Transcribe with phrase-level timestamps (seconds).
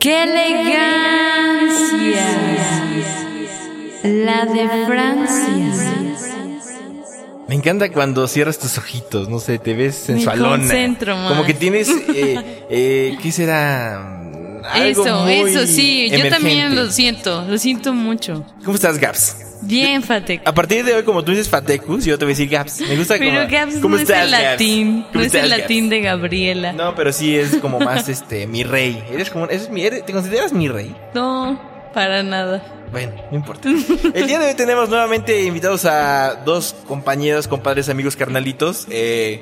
[0.00, 1.76] ¡Qué elegancia!
[4.02, 6.26] La de Francia.
[7.46, 10.56] Me encanta cuando cierras tus ojitos, no sé, te ves sensualona.
[10.56, 11.28] concentro más.
[11.28, 14.22] Como que tienes, eh, eh, ¿qué será?
[14.72, 16.08] Algo Eso, muy eso, sí.
[16.10, 17.44] Yo también lo siento.
[17.46, 18.46] Lo siento mucho.
[18.64, 19.49] ¿Cómo estás, Gaps?
[19.70, 20.42] Bien, Fatec.
[20.46, 22.80] A partir de hoy, como tú dices Fatecus, yo te voy a decir Gaps.
[22.80, 24.42] Me gusta Pero como, Gabs ¿Cómo no estás, es el Gaps?
[24.52, 25.02] latín.
[25.02, 25.60] ¿Cómo No es el Gaps?
[25.60, 26.72] latín de Gabriela.
[26.72, 29.02] No, pero sí es como más este mi rey.
[29.12, 30.94] Eres como eres mi eres- te consideras mi rey.
[31.14, 31.60] No,
[31.94, 32.62] para nada.
[32.90, 33.68] Bueno, no importa.
[34.14, 38.86] El día de hoy tenemos nuevamente invitados a dos compañeros, compadres, amigos, carnalitos.
[38.90, 39.40] Eh,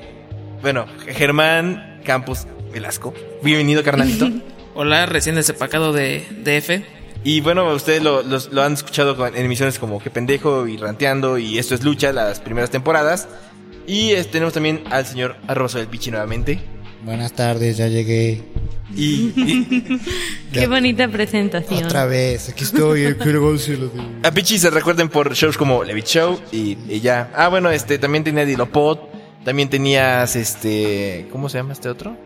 [0.61, 3.15] bueno, Germán Campos Velasco.
[3.43, 4.29] Bienvenido, carnalito.
[4.75, 6.98] Hola, recién desempacado de DF.
[7.25, 11.39] Y bueno, ustedes lo, los- lo han escuchado en emisiones como Que Pendejo y Ranteando
[11.39, 13.29] y Esto es Lucha, las primeras temporadas.
[13.87, 16.61] Y eh, tenemos también al señor Arrozo del Pichi nuevamente.
[17.05, 18.43] Buenas tardes, ya llegué.
[18.95, 20.01] Y, y
[20.53, 21.85] Qué bonita presentación.
[21.85, 23.17] Otra vez, aquí estoy, de-
[24.25, 27.31] a Pichi se recuerden por shows como Levit Show y, y ya.
[27.35, 28.99] Ah, bueno, este también tenía Dilopod.
[29.45, 31.27] También tenías este.
[31.31, 32.17] ¿Cómo se llama este otro?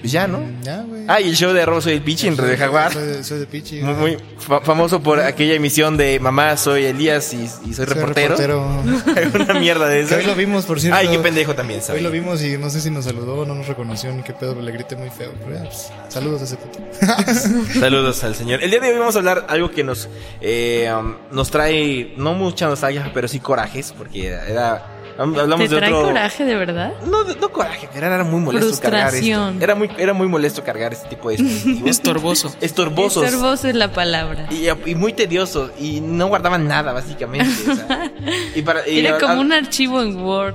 [0.00, 0.40] Pues ya, ¿no?
[0.62, 1.02] Ya, güey.
[1.08, 2.92] Ah, y el show de Arrozo del Pichi en Soy- Radio Jaguar.
[2.92, 3.80] Soy, de- soy de Pichi.
[3.82, 4.16] Muy, güey.
[4.16, 8.36] muy fa- famoso por aquella emisión de Mamá, soy Elías y, y soy Soy reportero.
[8.36, 9.44] reportero.
[9.44, 10.16] Una mierda de Que eso.
[10.16, 10.96] hoy lo vimos, por cierto.
[10.98, 12.02] Ay, qué pendejo también, Hoy ¿sabes?
[12.02, 14.54] lo vimos y no sé si nos saludó o no nos reconoció ni qué pedo,
[14.60, 15.32] le grité muy feo.
[15.44, 16.78] Pero pues, saludos a ese puto.
[17.80, 18.62] Saludos al señor.
[18.62, 20.08] El día de hoy vamos a hablar algo que nos
[20.40, 25.80] eh, um, nos trae no mucha nostalgia, pero sí corajes, porque era hablamos ¿Te de
[25.80, 26.92] trae otro coraje de verdad?
[27.04, 29.52] No, no coraje, pero era muy molesto cargar esto.
[29.60, 31.90] Era muy era muy molesto cargar este tipo de dispositivos.
[31.90, 32.54] Estorboso.
[32.60, 33.24] Estorbosos.
[33.24, 34.46] Estorboso es la palabra.
[34.50, 37.52] Y, y muy tediosos y no guardaban nada básicamente.
[37.70, 38.12] o sea.
[38.54, 40.54] y para, y Era a- como a- un archivo en Word.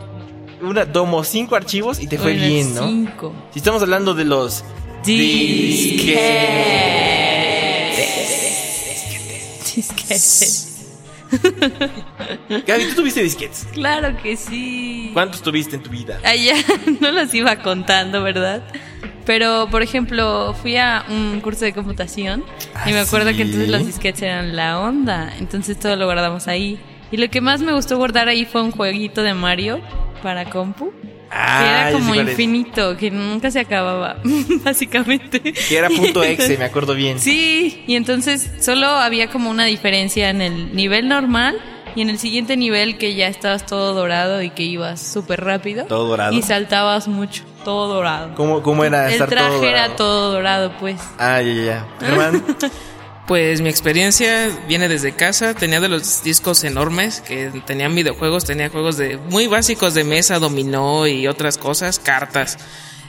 [0.62, 2.88] una tomo cinco archivos y te fue Bueno, bien, ¿no?
[2.88, 3.34] Cinco.
[3.52, 4.64] Si estamos hablando de los
[9.76, 10.70] Disquetes.
[12.68, 13.68] Gaby, ¿tú tuviste disquetes?
[13.74, 15.10] Claro que sí.
[15.14, 16.20] ¿Cuántos tuviste en tu vida?
[16.24, 16.56] Allá
[17.02, 18.64] no los iba contando, ¿verdad?
[19.26, 22.44] Pero, por ejemplo, fui a un curso de computación
[22.74, 23.38] Ah, y me acuerdo ¿sí?
[23.38, 25.34] que entonces los disquetes eran la onda.
[25.40, 26.80] Entonces todo lo guardamos ahí.
[27.12, 29.80] Y lo que más me gustó guardar ahí fue un jueguito de Mario
[30.22, 30.92] para compu.
[31.34, 32.30] Que era como es.
[32.30, 34.18] infinito, que nunca se acababa,
[34.64, 35.42] básicamente.
[35.42, 37.20] Que era punto exe, me acuerdo bien.
[37.20, 41.60] Sí, y entonces solo había como una diferencia en el nivel normal
[41.96, 45.86] y en el siguiente nivel que ya estabas todo dorado y que ibas súper rápido.
[45.86, 46.34] Todo dorado.
[46.34, 48.34] Y saltabas mucho, todo dorado.
[48.36, 49.96] ¿Cómo, cómo era El estar traje todo era dorado?
[49.96, 51.00] todo dorado, pues.
[51.20, 51.88] Ah, ya, ya, ya.
[52.00, 52.44] Germán,
[53.28, 55.54] Pues mi experiencia viene desde casa.
[55.54, 60.40] Tenía de los discos enormes que tenían videojuegos, tenía juegos de muy básicos de mesa,
[60.40, 62.58] dominó y otras cosas, cartas.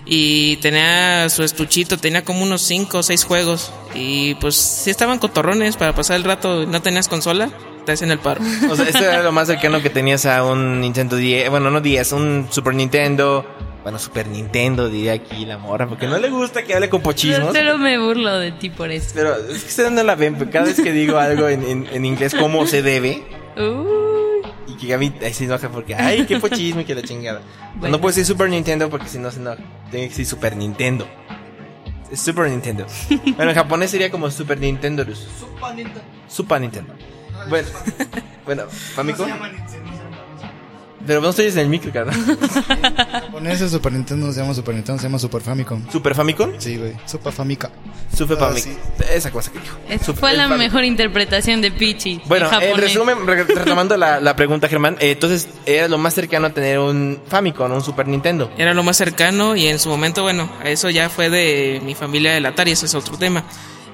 [0.06, 3.72] Y tenía su estuchito, tenía como unos 5 o 6 juegos.
[3.94, 7.50] Y pues si estaban cotorrones para pasar el rato, no tenías consola,
[7.84, 8.40] te hacen el paro.
[8.70, 11.80] o sea, esto era lo más cercano que tenías a un Nintendo 10, bueno, no
[11.80, 13.44] 10, un Super Nintendo.
[13.84, 17.10] Bueno, Super Nintendo diría aquí la morra, porque no le gusta que hable con Pero,
[17.12, 17.50] pochismos.
[17.52, 19.10] pero me burlo de ti por eso.
[19.14, 21.86] Pero es que ustedes no la ven, pero cada vez que digo algo en, en,
[21.92, 23.22] en inglés como se debe,
[23.58, 27.42] Uy, y que Gaby ahí se enoja porque, ay, qué pochismo y que la chingada.
[27.74, 27.96] Bueno.
[27.96, 29.62] No puede ser Super Nintendo porque si no se enoja.
[29.90, 31.06] Tiene que ser Super Nintendo.
[32.10, 32.86] Es Super Nintendo.
[33.36, 35.04] Bueno, en japonés sería como Super Nintendo.
[35.04, 36.00] Super Nintendo.
[36.26, 36.94] Super Nintendo.
[37.50, 37.68] Bueno,
[38.46, 39.28] bueno, Famicom.
[41.06, 42.16] Pero no estoy en el micro, carnal.
[43.32, 45.82] Con ese Super Nintendo no se llama Super Nintendo, se llama Super Famicom.
[45.90, 46.52] Super Famicom.
[46.58, 46.92] Sí, güey.
[47.06, 47.70] Super Famica.
[48.16, 48.72] Super Ah, Famicom.
[48.72, 48.78] sí.
[49.12, 49.76] Esa cosa que dijo.
[49.88, 50.58] esa Super- fue la Famicom.
[50.58, 52.20] mejor interpretación de Pichi.
[52.26, 56.46] Bueno, en resumen, re- retomando la, la pregunta, Germán, eh, entonces era lo más cercano
[56.46, 58.50] a tener un Famicom, un Super Nintendo.
[58.56, 62.32] Era lo más cercano y en su momento, bueno, eso ya fue de mi familia
[62.34, 63.44] del Atari, ese es otro tema.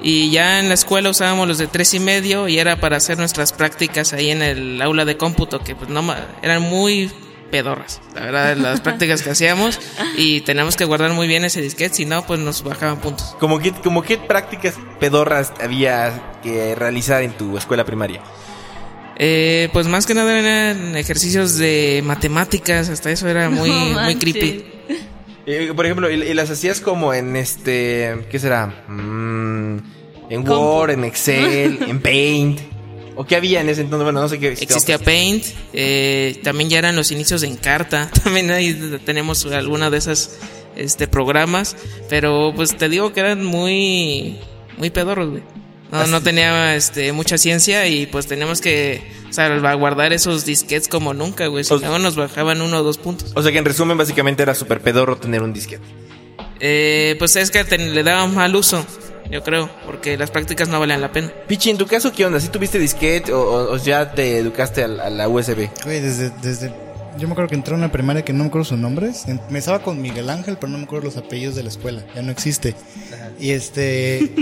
[0.02, 3.18] Y ya en la escuela usábamos los de tres y medio y era para hacer
[3.18, 6.02] nuestras prácticas ahí en el aula de cómputo, que pues no
[6.42, 7.10] eran muy
[7.50, 9.78] pedorras, la verdad, las prácticas que hacíamos
[10.16, 13.36] y teníamos que guardar muy bien ese disquete, si no, pues nos bajaban puntos.
[13.38, 18.22] ¿Como qué, como qué prácticas pedorras había que realizar en tu escuela primaria?
[19.22, 24.16] Eh, pues más que nada eran ejercicios de matemáticas, hasta eso era muy, No muy
[24.16, 24.64] creepy.
[25.74, 28.26] Por ejemplo, y, y las hacías como en este.
[28.30, 28.84] ¿Qué será?
[28.88, 29.78] Mm,
[30.30, 30.62] en Compu.
[30.62, 32.60] Word, en Excel, en Paint.
[33.16, 34.04] ¿O qué había en ese entonces?
[34.04, 34.48] Bueno, no sé qué.
[34.48, 39.98] Existía Paint, eh, también ya eran los inicios de Encarta, también ahí tenemos alguna de
[39.98, 40.38] esas
[40.76, 41.76] este programas,
[42.08, 44.38] pero pues te digo que eran muy
[44.78, 45.42] muy pedorros, güey.
[45.92, 51.46] No, no tenía este mucha ciencia y pues teníamos que salvaguardar esos disquetes como nunca,
[51.48, 51.64] güey.
[51.64, 53.32] Si O no nos bajaban uno o dos puntos.
[53.34, 55.82] O sea que en resumen, básicamente era súper pedorro tener un disquete.
[56.60, 58.84] Eh, pues es que te- le daban mal uso,
[59.30, 61.32] yo creo, porque las prácticas no valían la pena.
[61.48, 62.38] Pichi, en tu caso, ¿qué onda?
[62.40, 65.70] ¿Sí tuviste disquete o, o- o ya te educaste a la, a la USB?
[65.84, 66.72] Güey, desde, desde.
[67.18, 69.26] Yo me acuerdo que entré a una primaria que no me acuerdo sus nombres.
[69.26, 72.02] Empezaba con Miguel Ángel, pero no me acuerdo los apellidos de la escuela.
[72.14, 72.74] Ya no existe.
[73.38, 74.32] Y este.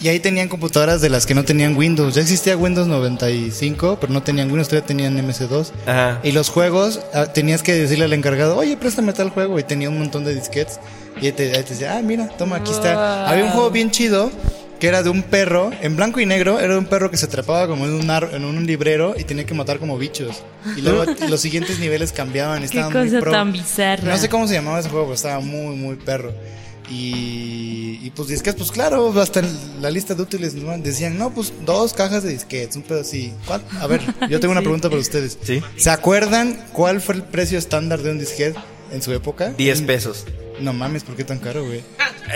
[0.00, 2.14] y ahí tenían computadoras de las que no tenían Windows.
[2.14, 5.70] Ya existía Windows 95, pero no tenían Windows, todavía tenían MS2.
[5.86, 6.20] Ajá.
[6.22, 9.58] Y los juegos, ah, tenías que decirle al encargado, oye, préstame tal juego.
[9.58, 10.80] Y tenía un montón de disquetes.
[11.20, 13.28] Y ahí te, ahí te decía, ah, mira, toma, aquí está.
[13.28, 14.30] Había un juego bien chido
[14.80, 17.26] que era de un perro, en blanco y negro, era de un perro que se
[17.26, 20.42] atrapaba como en un, ar- en un librero y tenía que matar como bichos.
[20.76, 22.60] Y luego los siguientes niveles cambiaban.
[22.60, 23.32] Qué Estaban muy cosa pro.
[23.32, 24.04] tan bizarra.
[24.04, 26.32] No sé cómo se llamaba ese juego, pero estaba muy, muy perro.
[26.90, 30.76] Y, y pues disquetes, pues claro, hasta en la lista de útiles ¿no?
[30.78, 33.32] decían, no, pues dos cajas de disquetes, un pedo así.
[33.46, 33.62] ¿Cuál?
[33.80, 34.00] A ver,
[34.30, 35.38] yo tengo una pregunta para ustedes.
[35.42, 35.62] Sí.
[35.76, 38.58] ¿Se acuerdan cuál fue el precio estándar de un disquete
[38.90, 39.50] en su época?
[39.56, 40.24] 10 pesos.
[40.60, 41.82] No mames, ¿por qué tan caro, güey?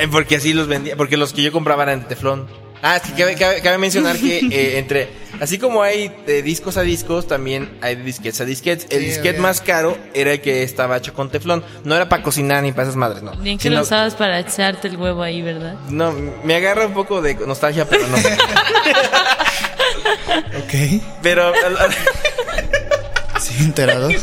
[0.01, 2.47] Eh, porque así los vendía, porque los que yo compraba eran de teflón.
[2.85, 5.09] Ah, es que cabe, cabe- cabe mencionar que eh, entre,
[5.41, 8.87] así como hay de discos a discos, también hay de disquetes a disquetes.
[8.91, 11.63] El Sí, disquete más caro era el que estaba hecho con teflón.
[11.85, 13.33] No era para cocinar ni para esas madres, no.
[13.37, 15.75] Bien que Sino- lo usabas para echarte el huevo ahí, ¿verdad?
[15.91, 16.13] No,
[16.43, 18.17] me agarra un poco de nostalgia, pero no.
[20.59, 21.03] Ok.
[21.23, 21.53] pero
[23.59, 24.11] al- al- Sí, enterado.
[24.11, 24.23] es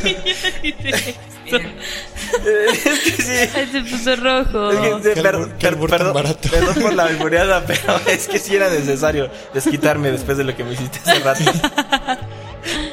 [2.99, 3.49] que sí.
[3.55, 4.71] Ay, se puso rojo.
[4.71, 4.79] Es
[5.15, 6.49] que, per- per- perdón, barato.
[6.49, 10.63] perdón por la albureada, pero es que sí era necesario desquitarme después de lo que
[10.63, 11.43] me hiciste hace rato.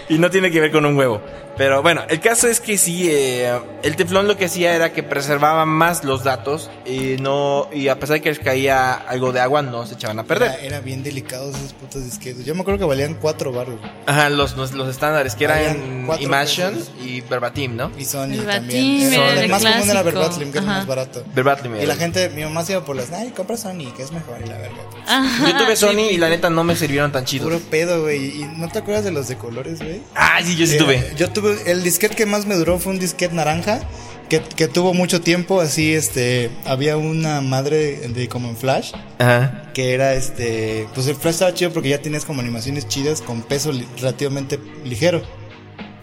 [0.08, 1.20] Y no tiene que ver con un huevo.
[1.56, 5.02] Pero bueno, el caso es que sí, eh, el teflón lo que hacía era que
[5.02, 9.40] preservaba más los datos y no y a pesar de que les caía algo de
[9.40, 10.58] agua no se echaban a Era, perder.
[10.64, 12.44] era bien delicados esos putos disquetes.
[12.44, 13.76] Yo me acuerdo que valían cuatro baros.
[14.06, 16.90] Ajá, los, los, los estándares que Valían eran Imagine pesos.
[17.02, 17.90] y Verbatim, ¿no?
[17.98, 19.12] Y Sony también.
[19.12, 20.04] Era el el más común era clásico.
[20.20, 20.76] Verbatim, que era Ajá.
[20.78, 21.24] más barato.
[21.34, 21.74] Verbatim.
[21.74, 21.86] Y era.
[21.86, 24.48] la gente, mi mamá se iba por las, ay, compra Sony, que es mejor, y
[24.48, 24.76] la verga.
[24.90, 25.02] pues.
[25.06, 27.46] Ajá, Yo tuve Sony sí, y la neta no me sirvieron tan chidos.
[27.46, 28.42] Puro pedo, güey.
[28.42, 30.02] ¿Y no te acuerdas de los de colores, güey?
[30.14, 31.12] Ah, sí, yo sí Eh, tuve.
[31.16, 33.80] Yo tuve, el disquete que más me duró fue un disquete naranja,
[34.28, 39.70] que, que tuvo mucho tiempo, así, este, había una madre de como en Flash, Ajá.
[39.72, 43.42] que era, este, pues el Flash estaba chido porque ya tienes como animaciones chidas con
[43.42, 45.22] peso li- relativamente ligero.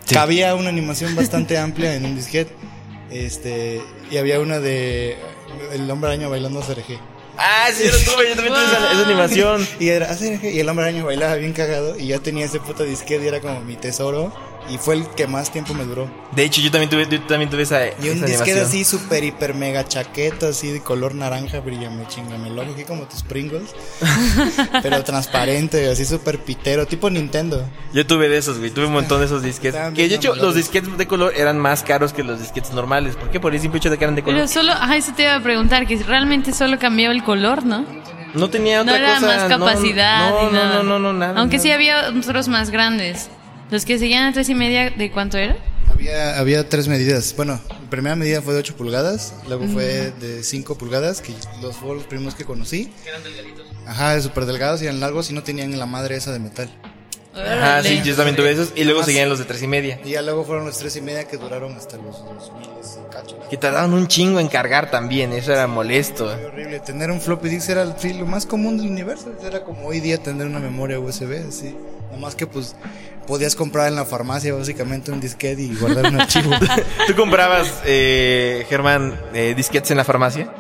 [0.06, 0.16] Sí.
[0.16, 2.54] Cabía una animación bastante amplia en un disquete,
[3.12, 5.18] este, y había una de
[5.74, 6.98] el hombre araña bailando CRG.
[7.38, 9.68] Ah, sí, yo lo tuve, yo también tuve esa, esa animación.
[9.80, 12.84] Y era CRG, y el hombre araña bailaba bien cagado, y yo tenía ese puto
[12.84, 14.31] disquete y era como mi tesoro,
[14.69, 16.10] y fue el que más tiempo me duró.
[16.31, 18.60] De hecho, yo también tuve, yo también tuve esa, Y un esa disquete animación.
[18.65, 23.24] así súper hiper mega chaqueto, así de color naranja, brillame, chingame loco, aquí como tus
[23.24, 23.75] Pringles.
[24.81, 27.68] pero transparente, así súper pitero, tipo Nintendo.
[27.94, 28.71] Yo tuve de esos, güey.
[28.71, 29.94] Tuve un montón de esos disquetes.
[29.94, 33.16] Que de hecho, los disquetes de color eran más caros que los disquetes normales.
[33.16, 33.39] ¿Por qué?
[33.39, 34.38] Por el simple hecho de que eran de color.
[34.38, 37.86] Pero solo, ajá, eso te iba a preguntar, que realmente solo cambiaba el color, ¿no?
[38.33, 39.27] no tenía No otra era cosa.
[39.27, 40.30] más no, capacidad.
[40.31, 40.74] No, no, nada.
[40.77, 41.39] no, no, no, nada.
[41.39, 43.30] Aunque sí había otros más grandes.
[43.72, 45.56] Los que seguían a tres y media, ¿de cuánto era?
[45.92, 47.34] Había, había tres medidas.
[47.36, 51.76] Bueno, la primera medida fue de 8 pulgadas, luego fue de 5 pulgadas, que los
[51.76, 52.92] fueron los primeros que conocí.
[53.86, 56.70] Ajá, súper delgados y eran largos y no tenían la madre esa de metal.
[57.36, 58.74] Ajá, sí, yo también tuve esos.
[58.76, 60.00] Y luego Más- seguían los de tres y media.
[60.06, 63.40] Y ya luego fueron los tres y media que duraron hasta los 2000 y cacho.
[63.50, 65.34] Que tardaban un chingo en cargar también.
[65.34, 66.26] Eso era molesto.
[66.28, 66.80] Horrible.
[66.82, 69.34] Tener un floppy disk era lo más común del universo.
[69.44, 71.76] Era como hoy día tener una memoria USB, así.
[72.12, 72.76] Nomás que pues
[73.25, 76.51] podías comprar en la farmacia básicamente un disquete y guardar un archivo.
[77.07, 80.53] ¿Tú comprabas, eh, Germán, eh, disquetes en la farmacia?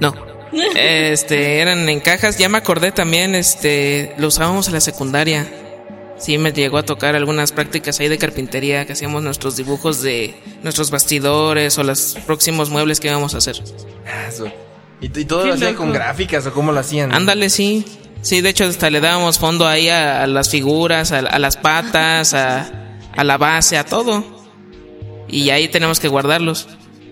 [0.00, 0.14] No.
[0.74, 2.36] Este, eran en cajas.
[2.38, 5.46] Ya me acordé también, este, lo usábamos en la secundaria.
[6.18, 10.34] Sí, me llegó a tocar algunas prácticas ahí de carpintería, que hacíamos nuestros dibujos de
[10.62, 13.56] nuestros bastidores o los próximos muebles que íbamos a hacer.
[14.06, 14.46] Ah, eso.
[15.00, 15.84] ¿Y, y todo Qué lo hacían loco.
[15.84, 17.12] con gráficas o cómo lo hacían?
[17.14, 17.86] Ándale, sí.
[18.22, 22.34] Sí, de hecho hasta le dábamos fondo ahí a, a las figuras, a, las patas,
[22.34, 22.70] a,
[23.16, 24.24] la base, a todo.
[25.28, 26.68] Y ahí tenemos que guardarlos.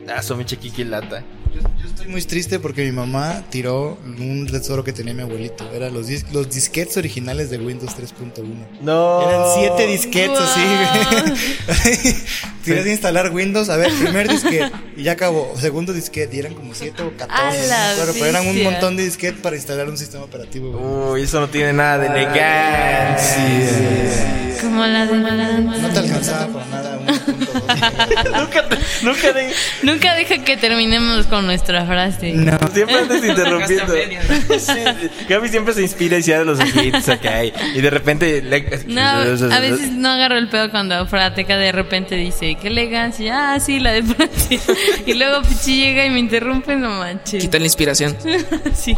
[0.08, 1.24] Ah, mi.
[1.80, 5.70] Yo estoy muy triste porque mi mamá tiró un tesoro que tenía mi abuelito.
[5.72, 8.42] Eran los, dis- los disquetes originales de Windows 3.1.
[8.80, 9.22] No.
[9.28, 10.48] Eran siete disquetes Wow.
[10.48, 10.60] así,
[12.02, 12.16] güey.
[12.64, 14.70] Querías instalar Windows, a ver, primer disquete.
[14.96, 16.36] Y ya acabó, segundo disquete.
[16.36, 17.66] Y eran como siete o A catorce.
[17.68, 21.12] la no me acuerdo, pero eran un montón de disquetes para instalar un sistema operativo.
[21.12, 23.36] Uy, eso no tiene nada de elegancia.
[24.60, 26.97] Como la de No te alcanzaba para nada 1.2.
[28.38, 32.32] nunca, te- nunca de- Nunca deja que terminemos con nuestra frase.
[32.32, 32.58] no.
[32.72, 33.92] Siempre andas interrumpiendo.
[34.58, 37.24] Sí, Gaby siempre se inspira y se da los hits, ok.
[37.74, 38.42] Y de repente.
[38.42, 43.54] le- No, a veces no agarro el pedo cuando Frateca de repente dice, qué elegancia,
[43.54, 44.60] ah, sí, la de Francia.
[45.06, 47.42] Y luego Pichi llega y me interrumpe, no manches.
[47.42, 48.16] Quita la inspiración.
[48.74, 48.96] Sí.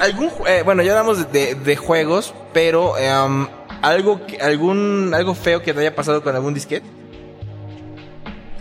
[0.00, 3.48] Algún, eh, bueno, ya hablamos de, de juegos, pero em,
[3.82, 6.86] algo, algún, algo feo que te haya pasado con algún disquete.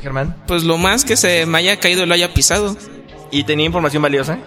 [0.03, 0.35] Germán.
[0.47, 2.77] Pues lo más que se me haya caído lo haya pisado.
[3.31, 4.37] ¿Y tenía información valiosa?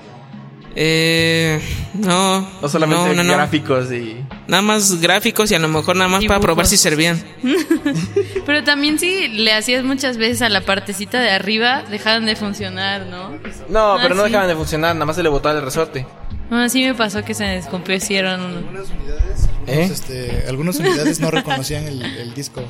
[0.79, 1.59] Eh,
[1.95, 2.47] no.
[2.61, 3.33] ¿O solamente no, no, no.
[3.33, 4.25] gráficos y.?
[4.47, 7.21] Nada más gráficos y a lo mejor nada más para probar si servían.
[8.47, 13.07] Pero también si le hacías muchas veces a la partecita de arriba, dejaban de funcionar,
[13.07, 13.31] ¿no?
[13.69, 14.29] No, Ah, pero no sí.
[14.29, 16.07] dejaban de funcionar, nada más se le botaba el resorte.
[16.51, 18.41] No, así me pasó que se descompusieron.
[18.41, 19.73] Algunas unidades, ¿Eh?
[19.73, 22.63] algunos, este, algunas unidades no reconocían el, el disco.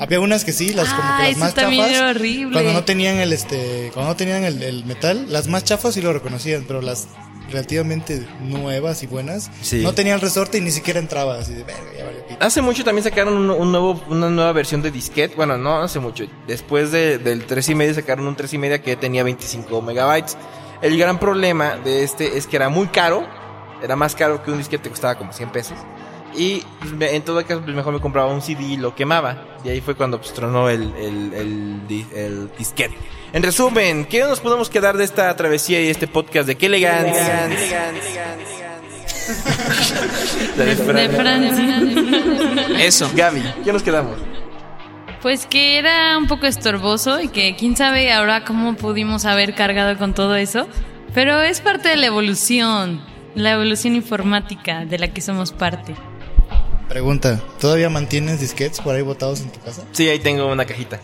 [0.00, 1.90] Había unas que sí, las como Ah, que las eso más chafas.
[1.90, 2.52] era horrible.
[2.54, 6.00] Cuando no tenían el este, cuando no tenían el, el metal, las más chafas sí
[6.02, 7.06] lo reconocían, pero las
[7.50, 9.82] relativamente nuevas y buenas Sí.
[9.82, 12.44] no tenían resorte y ni siquiera entraba, así de verga, ya valió pito.
[12.44, 15.34] Hace mucho también sacaron un, un nuevo, una nueva versión de disquete.
[15.34, 16.24] Bueno, no hace mucho.
[16.46, 20.36] Después de- del 3 y medio sacaron un 3 y media que tenía 25 megabytes.
[20.80, 23.26] El gran problema de este es que era muy caro.
[23.82, 25.76] Era más caro que un disquete que costaba como 100 pesos.
[26.36, 29.44] Y pues, me- en todo caso, pues, mejor me compraba un CD y lo quemaba.
[29.64, 32.96] Y ahí fue cuando pues, tronó el, el, el, di- el disquete.
[33.32, 37.48] En resumen, ¿qué nos podemos quedar de esta travesía y este podcast de qué elegancia?
[40.56, 40.76] De De
[41.08, 41.80] Francia.
[42.78, 43.10] Eso.
[43.14, 44.16] Gaby, ¿qué nos quedamos?
[45.22, 49.96] Pues que era un poco estorboso y que quién sabe ahora cómo pudimos haber cargado
[49.98, 50.66] con todo eso.
[51.14, 53.00] Pero es parte de la evolución,
[53.34, 55.94] la evolución informática de la que somos parte.
[56.90, 59.84] Pregunta, ¿todavía mantienes disquetes por ahí botados en tu casa?
[59.92, 61.00] Sí, ahí tengo una cajita.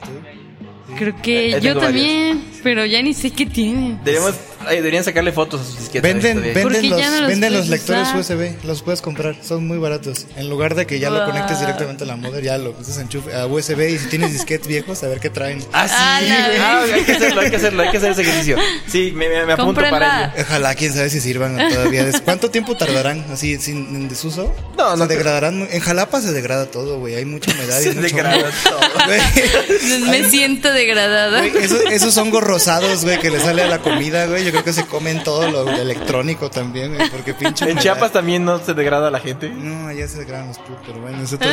[0.98, 3.96] Creo que Eh, yo también, pero ya ni sé qué tiene.
[4.04, 4.34] Deberíamos,
[4.66, 6.02] ay, deberían sacarle fotos a sus disquetes.
[6.02, 8.36] Venden, venden los, ya no los venden los lectores usar.
[8.36, 10.26] USB, los puedes comprar, son muy baratos.
[10.36, 13.34] En lugar de que ya lo conectes directamente a la modem, ya lo usas enchufe
[13.34, 15.64] a USB y si tienes disquetes viejos, a ver qué traen.
[15.72, 16.20] Ah, sí, Ah.
[16.60, 18.56] Ah, hay que hacerlo, hay que hacerlo, hay que hacer ese ejercicio.
[18.88, 20.42] Sí, me, me, me apunto para ello.
[20.42, 22.06] Ojalá, quién sabe si sirvan todavía.
[22.24, 24.54] ¿Cuánto tiempo tardarán así sin en desuso?
[24.76, 25.18] No, se no creo.
[25.18, 25.68] degradarán.
[25.70, 27.14] En Jalapa se degrada todo, güey.
[27.14, 28.80] Hay mucha humedad y Se es mucho degrada todo.
[30.10, 31.44] Me siento degradada.
[31.44, 34.44] esos hongos rosados, güey, que le sale a la comida, güey.
[34.44, 37.82] Yo creo que se comen todo lo electrónico también, güey, porque pinche En humedad.
[37.82, 39.50] Chiapas también no se degrada la gente.
[39.50, 41.50] No, allá se degradan los putos, pero bueno, eso todo.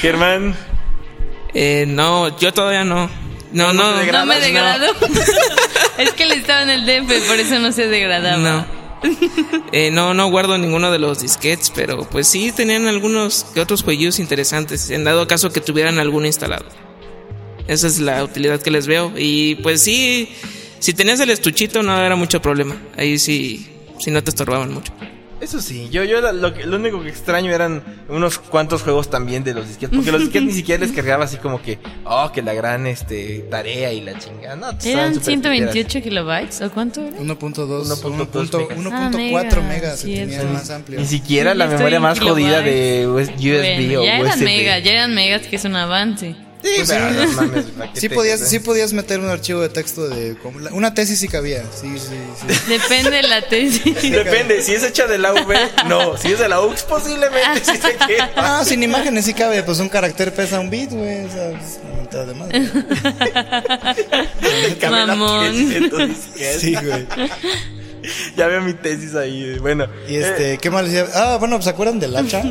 [0.00, 0.56] Germán,
[1.52, 3.08] Eh, no, yo todavía no.
[3.52, 4.00] No, no.
[4.00, 4.86] te No me degrado.
[5.98, 8.36] es que le estaba en el DF, por eso no se degradaba.
[8.38, 8.84] No.
[9.72, 13.82] Eh, no, no guardo ninguno de los disquetes, pero pues sí tenían algunos que otros
[13.82, 16.64] jueguillos interesantes, en dado caso que tuvieran alguno instalado.
[17.66, 19.12] Esa es la utilidad que les veo.
[19.16, 20.34] Y pues sí,
[20.84, 22.76] si tenías el estuchito no era mucho problema.
[22.98, 23.66] Ahí sí,
[23.98, 24.92] sí no te estorbaban mucho.
[25.40, 29.66] eso sí, yo, yo lo, único que extraño eran unos cuantos juegos también de los
[29.66, 29.96] disquetes.
[29.96, 33.46] Porque los disquetes ni siquiera les cargaba así como que, oh, que la gran este
[33.50, 34.56] tarea y la chingada.
[34.56, 37.16] No, ¿Eran súper 128 kilobytes o cuánto era?
[37.16, 41.00] 1.2, 1.2 1.4 Ah, megas, megas, se sí, tenía el más amplio.
[41.00, 44.44] Ni siquiera Sí, la memoria más jodida de US- USB Bueno, o ya eran USB.
[44.44, 46.36] megas, ya eran megas, que es un avance.
[46.64, 50.08] Sí, pero no mames, ¿para qué Sí podías, sí podías meter un archivo de texto
[50.08, 51.62] de como la- una tesis sí cabía.
[51.78, 52.46] Sí, sí, sí.
[52.68, 53.84] Depende de la tesis.
[54.10, 55.54] Depende, si es hecha de la UV,
[55.88, 56.16] no.
[56.16, 58.30] Si es de la UX, posiblemente sí se queda.
[58.36, 61.78] Ah, sin imágenes sí cabe, pues un carácter pesa un bit, güey, o sea, pues,
[61.96, 62.68] mentada de madre.
[64.90, 66.14] Mamón.
[66.58, 67.06] Sí, güey.
[68.36, 69.54] Ya veo mi tesis ahí.
[69.54, 69.86] eh, Bueno.
[70.08, 71.06] Y este, ¿qué más decía?
[71.14, 72.42] Ah, bueno, ¿se acuerdan del hacha?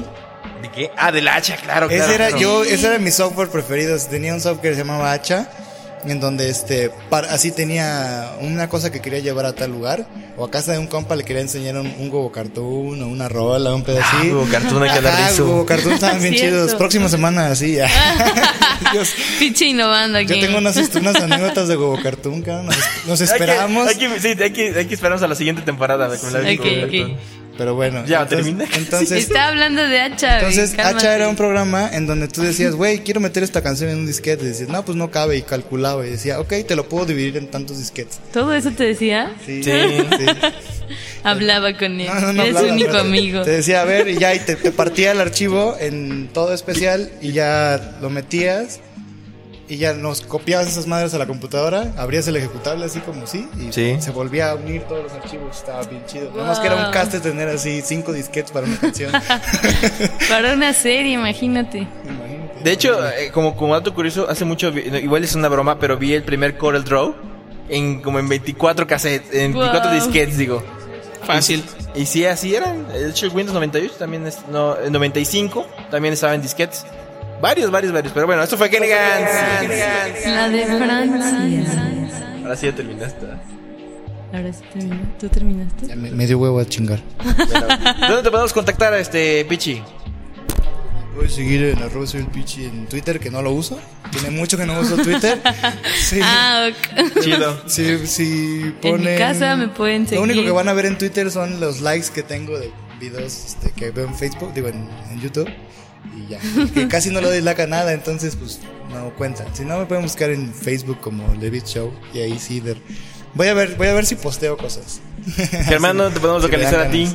[0.64, 0.90] ¿De qué?
[0.98, 1.88] Ah, del hacha, claro.
[1.88, 2.42] claro, Ese era claro.
[2.42, 3.96] yo, ese era mi software preferido.
[4.10, 5.48] Tenía un software que se llamaba Hacha,
[6.06, 10.06] en donde este, par- así tenía una cosa que quería llevar a tal lugar,
[10.38, 13.28] o a casa de un compa le quería enseñar un, un Gogo Cartoon, o una
[13.30, 14.18] rola, un pedacito.
[14.22, 15.46] Ah, Gogo Cartoon, hay que hablar de eso.
[15.46, 16.76] Gogo Cartoon estaban bien chidos.
[16.76, 17.78] Próxima semana, así.
[19.40, 20.36] Pinche innovando aquí.
[20.36, 22.68] yo tengo unas, unas anécdotas de Gogo Cartoon, cabrón.
[22.68, 22.78] Nos,
[23.08, 23.88] nos Hay que- esperamos.
[23.88, 26.08] Hay que, sí, hay que, hay que esperarnos a la siguiente temporada.
[26.18, 26.80] cómo la vi Ok, con ok.
[26.80, 27.43] Cartoon.
[27.58, 28.04] Pero bueno.
[28.06, 28.66] Ya, entonces, termina.
[28.76, 30.40] Entonces, Está hablando de Hacha.
[30.40, 30.98] entonces cálmate.
[30.98, 34.08] Hacha era un programa en donde tú decías, güey, quiero meter esta canción en un
[34.08, 34.44] disquete.
[34.44, 35.38] Y decías, no, pues no cabe.
[35.38, 38.20] Y calculaba y decía, ok, te lo puedo dividir en tantos disquetes.
[38.32, 39.36] ¿Todo eso te decía?
[39.46, 39.64] Sí.
[39.64, 39.72] Sí.
[39.72, 40.26] sí.
[41.24, 42.08] Hablaba con él.
[42.08, 43.42] No, no, no Eres hablaba, su único amigo.
[43.44, 47.12] Te decía, a ver, y ya, y te, te partía el archivo en todo especial
[47.22, 48.80] y ya lo metías
[49.70, 53.48] y ya nos copiabas esas madres a la computadora, abrías el ejecutable así como sí
[53.58, 53.96] y Sí.
[54.00, 56.30] se volvía a unir todos los archivos, estaba bien chido.
[56.32, 59.12] Nada más que era un caste tener así cinco disquetes para una canción.
[60.30, 61.80] Para una serie, imagínate.
[62.06, 62.64] Imagínate.
[62.64, 66.14] De hecho, eh, como, como dato curioso, hace mucho, igual es una broma, pero vi
[66.14, 67.14] el primer Corel Draw
[67.70, 70.00] en como en 24 cassettes, en 24 Wow.
[70.00, 70.64] disquetes, digo.
[71.26, 71.64] Fácil.
[71.96, 72.88] Y sí, así eran.
[72.90, 76.86] De hecho, el Windows 98 también es, no, el 95 también estaba en disquetes.
[77.44, 78.14] Varios, varios, varios.
[78.14, 79.64] Pero bueno, esto fue elegancia.
[80.28, 82.40] La de Francia.
[82.42, 83.26] Ahora sí ya terminaste.
[84.34, 85.02] Ahora sí terminó.
[85.20, 85.88] ¿Tú terminaste?
[85.88, 87.02] Ya me, me dio huevo a chingar.
[87.22, 87.68] Bueno,
[88.08, 89.84] ¿Dónde te podemos contactar, este Pichi?
[91.16, 93.78] Puedes seguir en arroba soy el pichi en Twitter, que no lo uso.
[94.12, 95.42] Tiene mucho que no uso Twitter.
[96.00, 96.22] Sí.
[96.24, 97.20] Ah, ok.
[97.22, 97.62] Chido.
[97.68, 99.14] Si, si En ponen...
[99.16, 100.20] mi casa me pueden seguir.
[100.20, 102.72] Lo único que van a ver en Twitter son los likes que tengo de
[103.02, 105.50] videos este, que veo en Facebook, digo en, en YouTube.
[106.18, 106.40] Y ya.
[106.74, 108.60] Que casi no le doy like a nada, entonces pues
[108.92, 109.46] no cuenta.
[109.54, 111.94] Si no, me pueden buscar en Facebook como Levitt Show.
[112.14, 112.60] Y ahí sí.
[112.60, 112.78] de-
[113.36, 115.02] Voy a ver, voy a ver si posteo cosas.
[115.66, 117.08] Germán, ¿dónde te podemos localizar a ti?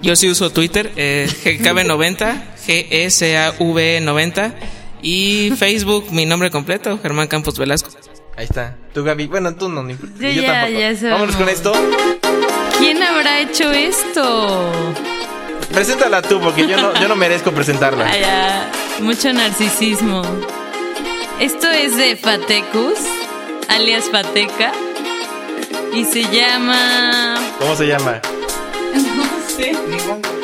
[0.00, 4.52] Yo sí uso Twitter, eh, GKB90, GSAV90
[5.00, 7.90] y Facebook, mi nombre completo, Germán Campos Velasco.
[8.36, 8.76] Ahí está.
[8.94, 9.26] Tú, Gaby.
[9.26, 9.94] Bueno, tú no, ni.
[9.94, 10.80] Yo yo ya, tampoco.
[10.80, 11.10] ya.
[11.10, 11.72] Vámonos con esto.
[12.78, 14.72] ¿Quién habrá hecho esto?
[15.72, 18.06] Preséntala tú, porque yo no, yo no merezco presentarla.
[18.06, 18.22] Ay,
[19.00, 20.22] mucho narcisismo.
[21.40, 22.98] Esto es de Fatecus,
[23.68, 24.72] alias Fateca.
[25.94, 27.34] Y se llama.
[27.58, 28.20] ¿Cómo se llama?
[28.92, 29.24] No
[29.56, 29.74] sé.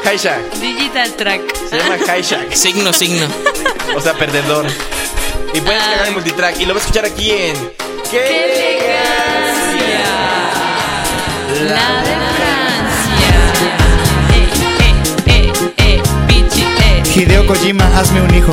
[0.04, 0.40] Haishak.
[0.60, 1.40] Digital Track.
[1.70, 2.52] Se llama Haishak.
[2.54, 3.26] Signo, signo.
[3.96, 4.66] O sea, perdedor.
[5.54, 6.60] Y puedes cargar el multitrack.
[6.60, 7.54] Y lo vas a escuchar aquí en.
[8.10, 10.04] ¡Qué elegancia!
[11.64, 12.37] La de
[17.18, 18.52] Hideo Kojima, hazme un hijo.